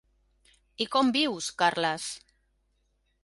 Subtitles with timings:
[0.85, 2.07] I com vius, Carles?